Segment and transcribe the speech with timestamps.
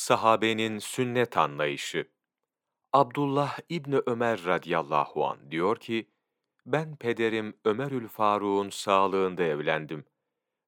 [0.00, 2.08] Sahabenin sünnet anlayışı
[2.92, 6.08] Abdullah İbni Ömer radıyallahu an diyor ki,
[6.66, 10.04] ben pederim Ömerül Faruk'un sağlığında evlendim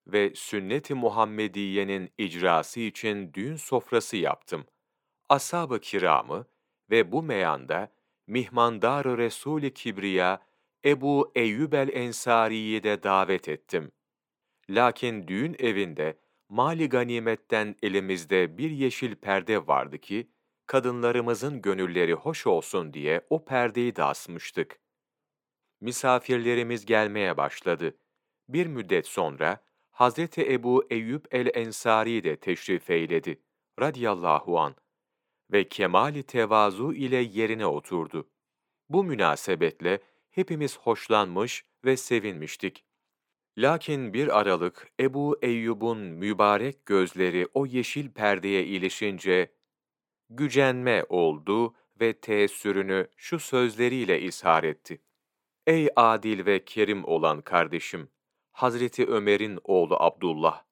[0.07, 4.67] ve sünnet-i Muhammediye'nin icrası için düğün sofrası yaptım.
[5.29, 6.47] Ashab-ı kiramı
[6.91, 7.93] ve bu meyanda
[8.27, 10.43] mihmandar-ı Resul-i Kibriya
[10.85, 13.93] Ebu Eyyub el-Ensari'yi de davet ettim.
[14.71, 16.19] Lakin düğün evinde
[16.53, 20.31] mali ganimetten elimizde bir yeşil perde vardı ki,
[20.67, 24.81] kadınlarımızın gönülleri hoş olsun diye o perdeyi de asmıştık.
[25.81, 27.97] Misafirlerimiz gelmeye başladı.
[28.49, 33.43] Bir müddet sonra Hazreti Ebu Eyyub el-Ensari de teşrif eyledi
[33.81, 34.75] radiyallahu an
[35.53, 38.31] ve kemali tevazu ile yerine oturdu.
[38.89, 40.01] Bu münasebetle
[40.31, 42.85] hepimiz hoşlanmış ve sevinmiştik.
[43.59, 49.53] Lakin bir aralık Ebu Eyyub'un mübarek gözleri o yeşil perdeye ilişince
[50.31, 55.01] gücenme oldu ve teessürünü şu sözleriyle ishar etti.
[55.67, 58.09] Ey adil ve kerim olan kardeşim,
[58.53, 60.63] Hazreti Ömer'in oğlu Abdullah,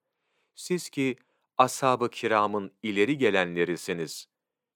[0.54, 1.16] siz ki
[1.58, 4.28] ashab-ı kiramın ileri gelenlerisiniz.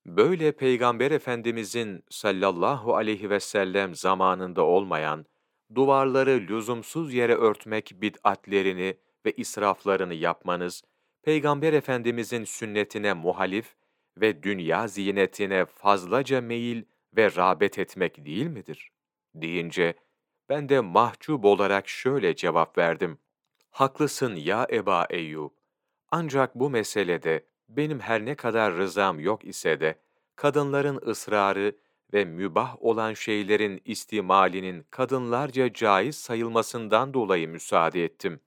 [0.05, 5.25] Böyle Peygamber Efendimizin sallallahu aleyhi ve sellem zamanında olmayan,
[5.75, 10.83] duvarları lüzumsuz yere örtmek bid'atlerini ve israflarını yapmanız,
[11.23, 13.75] Peygamber Efendimizin sünnetine muhalif
[14.17, 16.83] ve dünya ziynetine fazlaca meyil
[17.17, 18.91] ve rağbet etmek değil midir?
[19.35, 19.93] deyince,
[20.49, 23.17] ben de mahcup olarak şöyle cevap verdim.
[23.71, 25.51] Haklısın ya Eba Eyyub.
[26.11, 29.99] Ancak bu meselede benim her ne kadar rızam yok ise de,
[30.35, 31.75] kadınların ısrarı
[32.13, 38.39] ve mübah olan şeylerin istimalinin kadınlarca caiz sayılmasından dolayı müsaade ettim.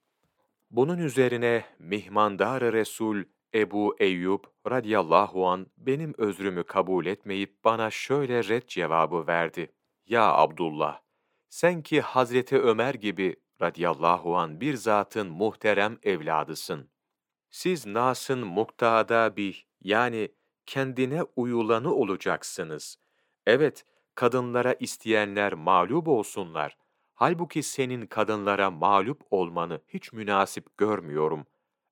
[0.71, 8.63] Bunun üzerine mihmandar Resul Ebu Eyyub radıyallahu an benim özrümü kabul etmeyip bana şöyle red
[8.69, 9.73] cevabı verdi.
[10.07, 11.01] Ya Abdullah,
[11.49, 16.91] sen ki Hazreti Ömer gibi radıyallahu an bir zatın muhterem evladısın.
[17.51, 20.29] Siz Nas'ın muktada bir yani
[20.67, 22.99] kendine uyulanı olacaksınız.
[23.49, 26.77] Evet, kadınlara isteyenler mağlup olsunlar.
[27.15, 31.47] Halbuki senin kadınlara mağlup olmanı hiç münasip görmüyorum.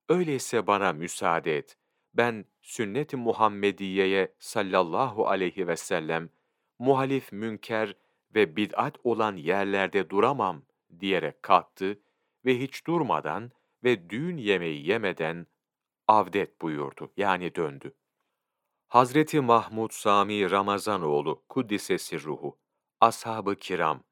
[0.08, 1.76] Öyleyse bana müsaade et.
[2.14, 6.30] Ben sünnet-i Muhammediye'ye sallallahu aleyhi ve sellem
[6.78, 7.96] muhalif münker
[8.34, 10.62] ve bid'at olan yerlerde duramam
[11.00, 12.00] diyerek kalktı
[12.44, 13.50] ve hiç durmadan
[13.84, 15.46] ve düğün yemeği yemeden
[16.08, 17.94] avdet buyurdu yani döndü.
[18.96, 22.58] Hazreti Mahmud Sami Ramazanoğlu Kuddisesi Ruhu
[23.00, 24.02] Ashab-ı Kiram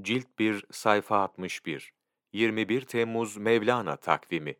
[0.00, 1.92] Cilt 1 sayfa 61
[2.32, 4.56] 21 Temmuz Mevlana takvimi